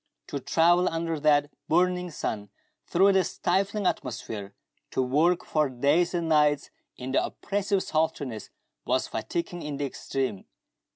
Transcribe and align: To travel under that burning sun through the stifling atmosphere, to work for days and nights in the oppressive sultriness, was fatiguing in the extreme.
To 0.29 0.39
travel 0.39 0.89
under 0.89 1.19
that 1.19 1.51
burning 1.69 2.09
sun 2.09 2.49
through 2.87 3.13
the 3.13 3.23
stifling 3.23 3.85
atmosphere, 3.85 4.55
to 4.89 5.01
work 5.03 5.45
for 5.45 5.69
days 5.69 6.15
and 6.15 6.27
nights 6.27 6.71
in 6.97 7.11
the 7.11 7.23
oppressive 7.23 7.83
sultriness, 7.83 8.49
was 8.83 9.07
fatiguing 9.07 9.61
in 9.61 9.77
the 9.77 9.85
extreme. 9.85 10.45